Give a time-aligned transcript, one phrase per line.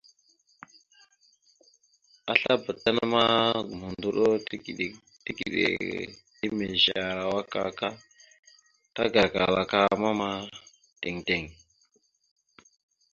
[2.31, 3.23] Aslabá tan ma
[3.67, 4.25] gomohəndoɗo
[5.27, 5.61] tigəɗá
[6.45, 7.79] emez arawak aak,
[8.95, 11.43] tagarakal aka mamma gatala tiŋ tiŋ.